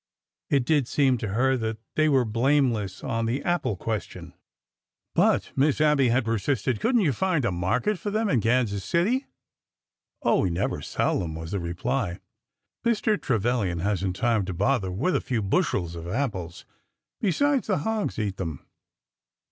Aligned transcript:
''It 0.57 0.65
did 0.65 0.87
seem 0.87 1.19
to 1.19 1.27
her 1.27 1.55
that 1.57 1.77
they 1.93 2.09
were 2.09 2.25
blameless 2.25 3.03
on 3.03 3.27
the 3.27 3.43
apple 3.43 3.75
question. 3.77 4.33
But 5.13 5.51
Miss 5.55 5.79
Abby 5.79 6.07
had 6.09 6.25
persisted.'' 6.25 6.79
Could 6.79 6.95
n't 6.95 7.03
you 7.03 7.13
find 7.13 7.45
a 7.45 7.51
market 7.51 7.99
for 7.99 8.09
them 8.09 8.27
in 8.27 8.41
Kansas 8.41 8.83
City?"" 8.83 9.27
Oh, 10.23 10.39
we 10.41 10.49
never 10.49 10.81
sell 10.81 11.19
them," 11.19 11.35
was 11.35 11.51
the 11.51 11.59
reply. 11.59 12.19
Mr. 12.83 13.21
Tre 13.21 13.37
vilian 13.37 13.81
has 13.81 14.03
n't 14.03 14.15
time 14.15 14.43
to 14.45 14.55
bother 14.55 14.89
with 14.89 15.15
a 15.15 15.21
few 15.21 15.43
bushels 15.43 15.93
of 15.93 16.07
apples. 16.07 16.65
Besides, 17.19 17.67
the 17.67 17.77
hogs 17.77 18.17
eat 18.17 18.37
them." 18.37 18.65